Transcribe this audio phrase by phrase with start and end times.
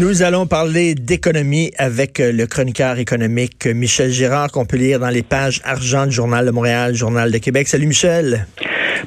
[0.00, 5.10] Nous allons parler d'économie avec euh, le chroniqueur économique Michel Girard qu'on peut lire dans
[5.10, 7.68] les pages argent du Journal de Montréal, Journal de Québec.
[7.68, 8.46] Salut Michel.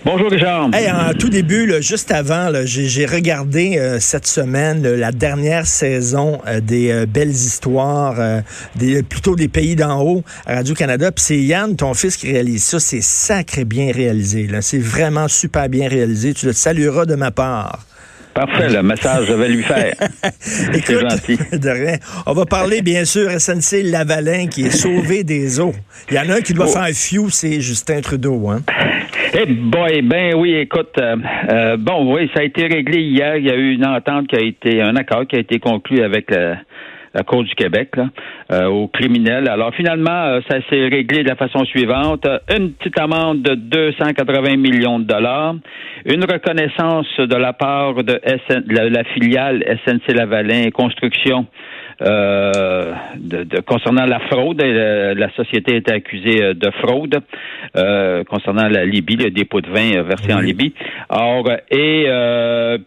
[0.06, 0.70] Bonjour Richard.
[0.72, 6.60] Hey, en tout début, juste avant, j'ai regardé euh, cette semaine la dernière saison euh,
[6.62, 8.44] des belles histoires,
[8.76, 11.12] des, plutôt des pays d'en haut à Radio-Canada.
[11.12, 12.80] Puis c'est Yann, ton fils, qui réalise ça.
[12.80, 14.48] C'est sacré bien réalisé.
[14.62, 16.36] C'est vraiment super bien réalisé.
[16.36, 17.84] Tu le salueras de ma part.
[18.34, 19.94] Parfait, le message, je vais lui faire.
[20.40, 21.38] C'est gentil.
[21.58, 21.98] De rien.
[22.26, 25.74] On va parler, bien sûr, SNC Lavalin qui est sauvé des eaux.
[26.10, 26.74] Il y en a un qui doit oh.
[26.74, 28.50] faire un few, c'est Justin Trudeau.
[28.50, 28.62] Hein?
[29.36, 31.16] Eh boy, ben oui, écoute, euh,
[31.50, 33.38] euh, bon, oui, ça a été réglé hier.
[33.38, 36.04] Il y a eu une entente qui a été, un accord qui a été conclu
[36.04, 36.32] avec
[37.14, 38.10] la Cour du Québec, là,
[38.52, 39.48] euh, aux criminels.
[39.48, 42.28] Alors finalement, euh, ça s'est réglé de la façon suivante.
[42.56, 45.56] Une petite amende de 280 millions de dollars,
[46.06, 48.20] une reconnaissance de la part de
[48.70, 51.46] la, filiale SNC Lavalin Construction
[52.02, 54.62] euh, de, concernant la fraude.
[54.62, 57.20] la société était accusée de fraude
[58.28, 60.74] concernant la Libye, le dépôt de vin versé en Libye.
[61.10, 62.08] Or, et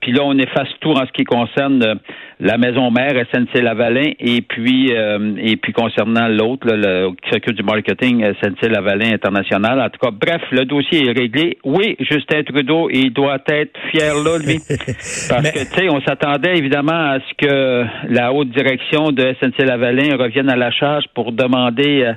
[0.01, 1.99] puis là, on efface tout en ce qui concerne
[2.39, 7.55] la maison mère SNC Lavalin et puis euh, et puis concernant l'autre le, qui s'occupe
[7.55, 9.81] du marketing SNC Lavalin International.
[9.81, 11.57] En tout cas, bref, le dossier est réglé.
[11.65, 16.57] Oui, Justin Trudeau, il doit être fier là, lui, parce que tu sais, on s'attendait
[16.57, 21.33] évidemment à ce que la haute direction de SNC Lavalin revienne à la charge pour
[21.33, 22.13] demander euh,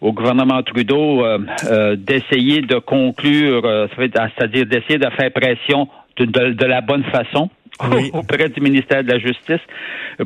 [0.00, 7.04] au gouvernement Trudeau euh, d'essayer de conclure, c'est-à-dire d'essayer de faire pression de la bonne
[7.04, 7.50] façon
[8.12, 9.60] auprès du ministère de la Justice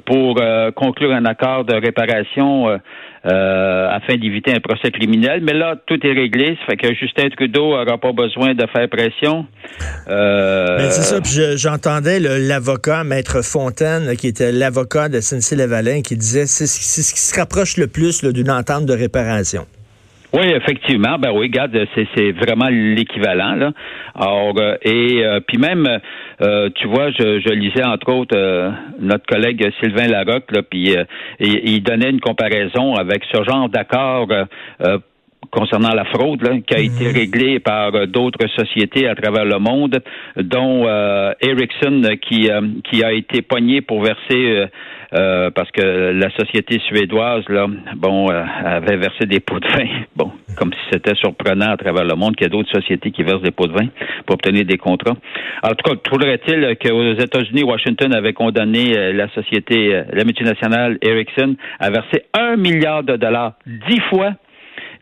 [0.05, 2.79] pour euh, conclure un accord de réparation
[3.27, 5.41] euh, euh, afin d'éviter un procès criminel.
[5.43, 6.57] Mais là, tout est réglé.
[6.61, 9.47] Ça fait que Justin Trudeau n'aura pas besoin de faire pression.
[10.07, 11.21] c'est ça.
[11.57, 17.39] j'entendais l'avocat, Maître Fontaine, qui était l'avocat de SNC-Lavalin, qui disait c'est ce qui se
[17.39, 19.67] rapproche le plus d'une entente de réparation.
[20.37, 21.17] Oui, effectivement.
[21.19, 23.55] Ben oui, regarde, c'est vraiment l'équivalent.
[23.55, 23.73] Là.
[24.15, 25.87] Alors, euh, et euh, puis même,
[26.43, 28.37] euh, tu vois, je, je, lisais entre autres
[29.01, 30.95] notre collègue Sylvain Larocque, là, puis
[31.41, 34.29] il donnait une comparaison avec ce genre d'accord
[35.51, 37.13] concernant la fraude là, qui a été mhm.
[37.13, 40.03] réglée par d'autres sociétés à travers le monde,
[40.37, 40.87] dont
[41.41, 42.49] Ericsson qui,
[42.85, 44.69] qui a été pogné pour verser
[45.15, 49.87] euh, parce que la société suédoise, là, bon, euh, avait versé des pots de vin.
[50.17, 53.23] Bon, comme si c'était surprenant à travers le monde qu'il y a d'autres sociétés qui
[53.23, 53.87] versent des pots de vin
[54.25, 55.17] pour obtenir des contrats.
[55.63, 61.57] En tout cas, trouverait-il qu'aux États-Unis, Washington avait condamné euh, la société, la multinationale Ericsson
[61.79, 64.33] à verser un milliard de dollars, dix fois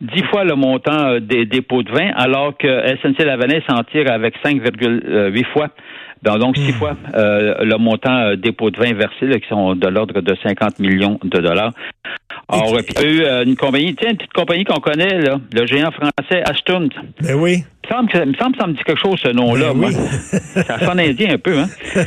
[0.01, 2.67] dix fois le montant des dépôts de vin, alors que
[3.01, 5.69] SNC Lavalin s'en tire avec 5,8 fois
[6.33, 6.75] donc, six hmm.
[6.75, 10.79] fois euh, le montant euh, dépôt de vin versé, qui sont de l'ordre de 50
[10.79, 11.71] millions de dollars.
[12.49, 15.39] Alors, il y a eu euh, une compagnie, tiens, une petite compagnie qu'on connaît, là,
[15.53, 16.89] le géant français Ashton.
[17.21, 17.63] Ben oui.
[17.85, 19.73] Il me semble, que ça me dit quelque chose, ce nom-là.
[19.75, 19.91] Ben
[20.63, 21.59] ça sonne indien un peu.
[21.59, 21.67] Hein?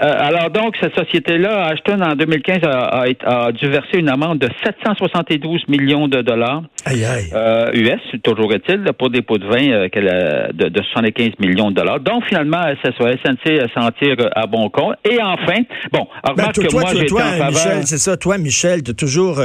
[0.00, 5.68] Euh, alors donc, cette société-là, Ashton, en 2015, a, dû verser une amende de 772
[5.68, 7.30] millions de dollars aïe, aïe.
[7.34, 11.76] Euh, US, toujours est-il, pour des pots de vin euh, de, de, 75 millions de
[11.76, 12.00] dollars.
[12.00, 14.96] Donc, finalement, SNC s'en tire à bon compte.
[15.08, 15.62] Et enfin,
[15.92, 18.16] bon, alors ben, toi, que moi, j'ai toi, Michel, c'est ça.
[18.16, 19.40] Toi, Michel, tu as toujours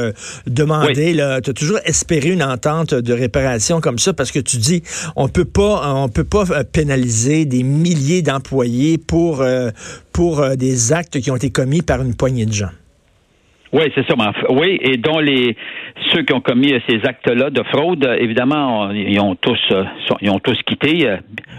[0.47, 1.13] demandé,
[1.43, 4.81] tu as toujours espéré une entente de réparation comme ça parce que tu dis,
[5.15, 9.69] on peut pas on peut pas euh, pénaliser des milliers d'employés pour, euh,
[10.13, 12.71] pour euh, des actes qui ont été commis par une poignée de gens.
[13.73, 14.15] Oui, c'est ça.
[14.49, 15.55] Oui, et dont les
[16.13, 19.59] ceux qui ont commis ces actes-là de fraude, évidemment, ils ont tous
[20.21, 21.17] ils ont tous quitté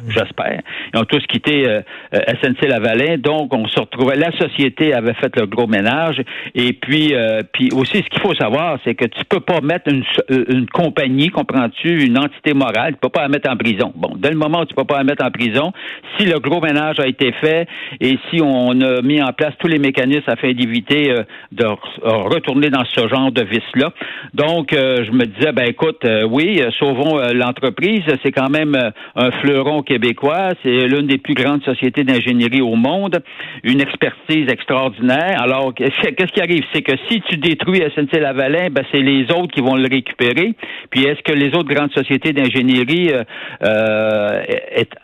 [0.09, 0.61] j'espère.
[0.93, 1.81] Ils ont tous quitté euh,
[2.15, 4.17] euh SNC Lavalin, donc on se retrouvait.
[4.17, 6.23] La société avait fait le gros ménage,
[6.55, 9.91] et puis, euh, puis aussi, ce qu'il faut savoir, c'est que tu peux pas mettre
[9.93, 13.93] une, euh, une compagnie, comprends-tu, une entité morale, tu peux pas la mettre en prison.
[13.95, 15.73] Bon, dès le moment où tu peux pas la mettre en prison,
[16.19, 17.69] si le gros ménage a été fait
[18.01, 21.15] et si on a mis en place tous les mécanismes afin d'éviter
[21.53, 21.65] de
[22.03, 23.93] retourner dans ce genre de vice-là.
[24.35, 28.77] Donc, je me disais, ben écoute, oui, sauvons l'entreprise, c'est quand même
[29.17, 30.51] un fleuron québécois.
[30.63, 33.23] C'est l'une des plus grandes sociétés d'ingénierie au monde,
[33.63, 35.41] une expertise extraordinaire.
[35.41, 36.65] Alors, qu'est-ce qui arrive?
[36.73, 40.55] C'est que si tu détruis SNC Lavalin, ben, c'est les autres qui vont le récupérer.
[40.91, 43.25] Puis, est-ce que les autres grandes sociétés d'ingénierie euh,
[43.63, 44.43] euh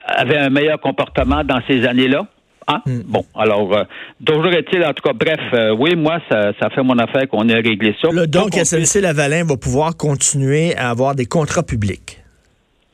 [0.06, 2.26] avaient un meilleur comportement dans ces années-là?
[2.66, 3.84] Ah, Bon, alors, euh,
[4.24, 7.48] toujours est-il, en tout cas, bref, euh, oui, moi, ça, ça fait mon affaire qu'on
[7.48, 8.08] ait réglé ça.
[8.26, 12.23] donc, SNC Lavalin va pouvoir continuer à avoir des contrats publics.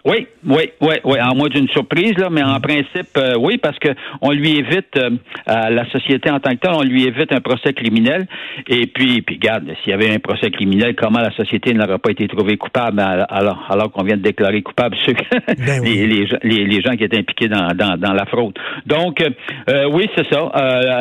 [0.04, 3.78] Oui, oui, oui, oui, en moins d'une surprise, là, mais en principe, euh, oui, parce
[3.78, 3.90] que
[4.22, 5.10] on lui évite euh,
[5.44, 8.26] à la société en tant que telle, on lui évite un procès criminel.
[8.66, 12.12] Et puis, puis regarde, s'il y avait un procès criminel, comment la société n'aurait pas
[12.12, 15.12] été trouvée coupable alors, alors qu'on vient de déclarer coupable ceux
[15.58, 18.58] ben les, les, les, gens qui étaient impliqués dans, dans, dans la fraude.
[18.86, 20.50] Donc, euh, oui, c'est ça.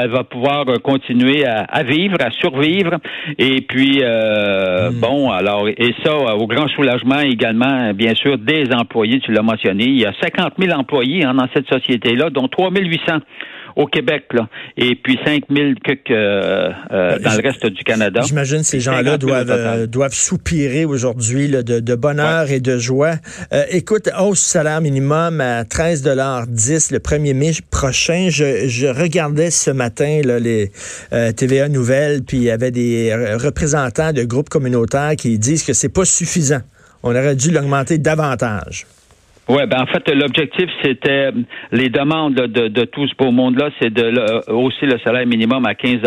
[0.01, 2.97] elle va pouvoir continuer à, à, vivre, à survivre.
[3.37, 4.99] Et puis, hmm.
[4.99, 9.85] bon, alors, et ça, au grand soulagement également, bien sûr, des emplois tu l'as mentionné.
[9.85, 13.19] Il y a 50 000 employés hein, dans cette société-là, dont 3 800
[13.75, 15.69] au Québec, là, et puis 5 000
[16.09, 18.21] euh, euh, dans le reste du Canada.
[18.25, 23.13] J'imagine ces gens-là doivent, euh, doivent soupirer aujourd'hui de, bonheur et de joie.
[23.71, 28.27] écoute, hausse du salaire minimum à 13,10 le 1er mai prochain.
[28.29, 30.71] Je, regardais ce matin là, les
[31.37, 35.93] TVA Nouvelles, puis il y avait des représentants de groupes communautaires qui disent que c'est
[35.93, 36.61] pas suffisant.
[37.03, 38.85] On aurait dû l'augmenter davantage.
[39.47, 41.31] Oui, ben en fait, l'objectif, c'était
[41.71, 46.01] les demandes de, tout ce beau monde-là, c'est de hausser le salaire minimum à 15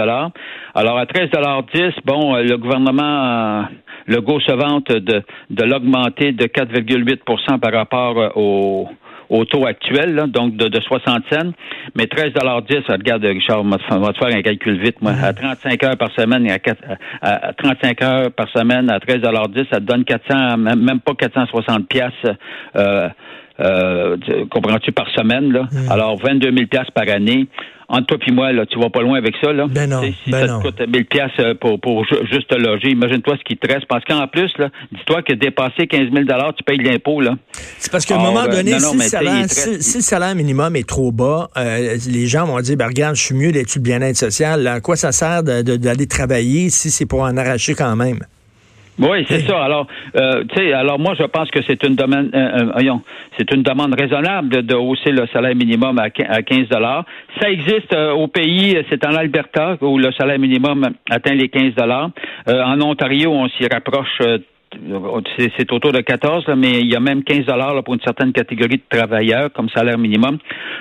[0.75, 3.67] Alors à 13,10 bon, le gouvernement
[4.07, 8.89] le go se vante de, de l'augmenter de 4,8 par rapport au,
[9.29, 11.53] au taux actuel, donc de, 60 cents.
[11.95, 13.79] Mais 13,10 regarde, Richard, on va
[14.13, 15.13] te faire un calcul vite, moi.
[15.23, 19.85] À 35 heures par semaine et à, 35 heures par semaine à 13,10 ça te
[19.85, 22.37] donne 400, même pas 460 piastres.
[22.77, 23.09] Euh,
[23.63, 24.17] euh,
[24.51, 25.69] comprends-tu, par semaine, là?
[25.91, 27.47] Alors, 22 000 par année
[27.93, 29.53] entre toi et moi, là, tu vas pas loin avec ça.
[29.53, 29.67] Là.
[29.69, 32.89] Ben non, si ben ça te coûte 1000 pièces euh, pour, pour juste te loger,
[32.89, 33.85] imagine-toi ce qui te reste.
[33.87, 34.51] Parce qu'en plus,
[34.93, 36.25] dis-toi que dépasser 15 000
[36.57, 37.21] tu payes l'impôt.
[37.21, 37.35] Là.
[37.79, 42.27] C'est parce qu'à un moment donné, si, le salaire, minimum est trop bas, euh, les
[42.27, 44.67] gens vont dire, ben, regarde, je suis mieux d'être le bien-être social.
[44.67, 48.21] À quoi ça sert d'aller travailler si c'est pour en arracher quand même?
[48.99, 49.65] Oui, c'est ça.
[49.65, 49.87] Alors,
[50.17, 52.95] euh, tu sais, alors moi, je pense que c'est une demande, euh, euh
[53.39, 57.05] c'est une demande raisonnable de, hausser le salaire minimum à 15 dollars.
[57.41, 61.75] Ça existe euh, au pays, c'est en Alberta où le salaire minimum atteint les 15
[61.75, 62.11] dollars.
[62.47, 64.21] en Ontario, on s'y rapproche
[65.39, 68.77] c'est autour de 14, mais il y a même 15 dollars pour une certaine catégorie
[68.77, 70.39] de travailleurs comme salaire minimum.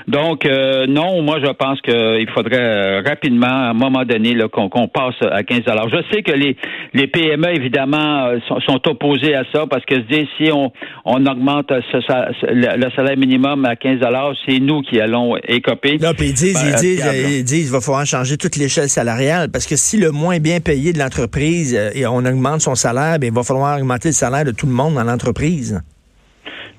[0.08, 4.88] Donc, euh, non, moi, je pense qu'il faudrait euh, rapidement, à un moment donné, qu'on
[4.88, 5.90] passe à 15 dollars.
[5.90, 6.56] Je sais que les,
[6.94, 9.96] les PME, évidemment, euh, sont, opposés à ça parce que
[10.38, 10.72] si on,
[11.06, 15.98] on augmente le, salaire minimum à 15 dollars, c'est nous qui allons écoper.
[16.02, 17.06] Non, puis ils disent, ils, disent,
[17.38, 20.60] ils disent, il va falloir changer toute l'échelle salariale parce que si le moins bien
[20.60, 24.46] payé de l'entreprise, et on augmente son salaire, bien, il va falloir augmenter le salaire
[24.46, 25.82] de tout le monde dans l'entreprise?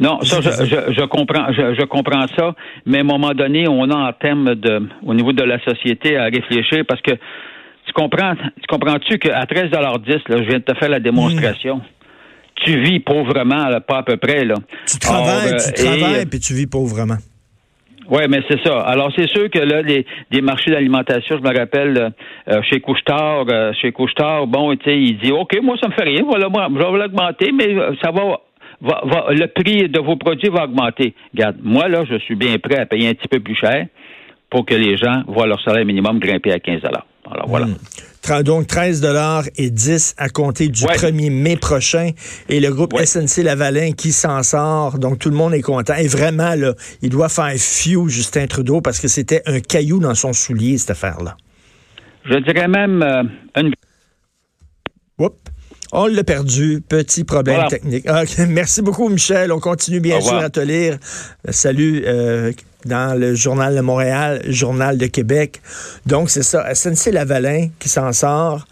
[0.00, 2.54] Non, ça, je, comprends, je, comprends ça,
[2.86, 6.16] mais à un moment donné, on a en termes de, au niveau de la société
[6.16, 9.70] à réfléchir parce que tu comprends, tu comprends-tu qu'à 13,10
[10.28, 11.76] là, je viens de te faire la démonstration.
[11.76, 11.82] Hmm.
[12.64, 14.54] Tu vis pauvrement, pas à peu près, là.
[14.86, 17.16] Tu travailles, tu euh, travailles, puis tu vis pauvrement.
[18.12, 18.78] Oui, mais c'est ça.
[18.80, 22.12] Alors, c'est sûr que là, les, marchés d'alimentation, je me rappelle,
[22.46, 25.94] euh, chez Couchetard, euh, chez Couchetard, bon, tu sais, il dit, OK, moi, ça me
[25.94, 28.38] fait rien, voilà, moi, je vais l'augmenter, mais euh, ça va,
[28.82, 31.14] va, le prix de vos produits va augmenter.
[31.32, 33.86] Regarde, moi, là, je suis bien prêt à payer un petit peu plus cher
[34.50, 37.64] pour que les gens voient leur salaire minimum grimper à 15 Alors, voilà.
[37.64, 37.76] Hmm.
[38.44, 42.10] Donc 13 dollars et 10 à compter du 1er mai prochain.
[42.48, 44.98] Et le groupe SNC Lavalin qui s'en sort.
[44.98, 45.94] Donc tout le monde est content.
[45.94, 50.14] Et vraiment, là, il doit faire fiou Justin Trudeau parce que c'était un caillou dans
[50.14, 51.36] son soulier, cette affaire-là.
[52.24, 53.24] Je dirais même euh,
[53.56, 53.72] une...
[55.18, 55.36] Oups.
[55.92, 56.82] On l'a perdu.
[56.86, 58.06] Petit problème technique.
[58.48, 59.52] Merci beaucoup, Michel.
[59.52, 60.98] On continue bien sûr à te lire.
[61.50, 62.02] Salut.
[62.06, 62.52] Euh,
[62.84, 65.60] dans le Journal de Montréal, Journal de Québec.
[66.06, 66.74] Donc, c'est ça.
[66.74, 68.66] SNC-Lavalin qui s'en sort.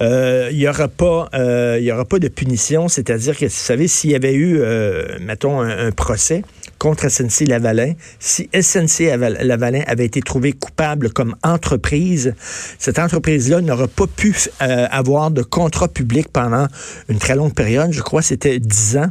[0.00, 3.88] Euh, il n'y aura pas, euh, y aura pas de punition, c'est-à-dire que, vous savez,
[3.88, 6.42] s'il y avait eu, euh, mettons, un, procès
[6.78, 12.34] contre SNC Lavalin, si SNC Lavalin avait été trouvé coupable comme entreprise,
[12.78, 16.66] cette entreprise-là n'aurait pas pu avoir de contrat public pendant
[17.08, 17.92] une très longue période.
[17.92, 19.10] Je crois que c'était dix ans.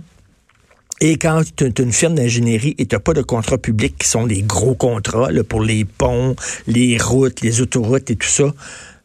[1.02, 4.44] Et quand tu une firme d'ingénierie et tu pas de contrats publics qui sont des
[4.44, 6.36] gros contrats pour les ponts,
[6.68, 8.54] les routes, les autoroutes et tout ça,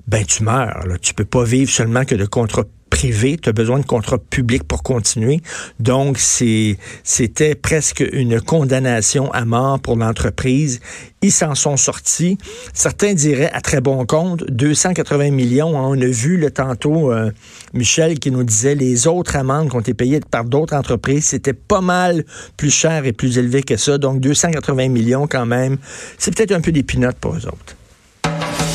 [0.07, 0.87] ben tu meurs.
[0.87, 0.99] Là.
[1.03, 4.65] Tu peux pas vivre seulement que de contrats privé, tu as besoin de contrat public
[4.65, 5.41] pour continuer.
[5.79, 10.81] Donc, c'était presque une condamnation à mort pour l'entreprise.
[11.23, 12.39] Ils s'en sont sortis.
[12.75, 15.77] Certains diraient à très bon compte, 280 millions.
[15.77, 17.31] On a vu le tantôt euh,
[17.75, 21.53] Michel qui nous disait les autres amendes qui ont été payées par d'autres entreprises, c'était
[21.53, 22.25] pas mal
[22.57, 23.99] plus cher et plus élevé que ça.
[23.99, 25.79] Donc, 280 millions quand même.
[26.19, 26.83] C'est peut-être un peu des
[27.21, 27.77] pour eux autres.